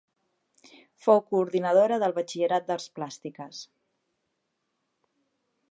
[1.07, 3.61] Fou coordinadora del batxillerat d'Arts Plàstiques.